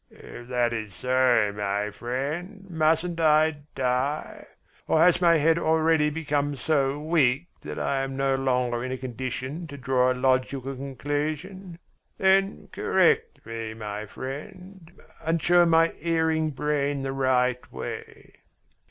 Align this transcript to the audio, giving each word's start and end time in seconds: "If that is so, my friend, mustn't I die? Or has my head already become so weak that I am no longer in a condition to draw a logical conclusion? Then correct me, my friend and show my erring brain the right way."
"If 0.09 0.47
that 0.47 0.73
is 0.73 0.95
so, 0.95 1.53
my 1.55 1.91
friend, 1.91 2.65
mustn't 2.67 3.19
I 3.19 3.57
die? 3.75 4.47
Or 4.87 4.97
has 4.99 5.21
my 5.21 5.37
head 5.37 5.59
already 5.59 6.09
become 6.09 6.55
so 6.55 6.99
weak 6.99 7.49
that 7.61 7.77
I 7.77 8.01
am 8.03 8.17
no 8.17 8.33
longer 8.33 8.83
in 8.83 8.91
a 8.91 8.97
condition 8.97 9.67
to 9.67 9.77
draw 9.77 10.11
a 10.11 10.15
logical 10.17 10.75
conclusion? 10.75 11.77
Then 12.17 12.69
correct 12.71 13.45
me, 13.45 13.75
my 13.75 14.07
friend 14.07 14.91
and 15.23 15.39
show 15.39 15.67
my 15.67 15.93
erring 16.01 16.49
brain 16.49 17.03
the 17.03 17.13
right 17.13 17.71
way." 17.71 18.37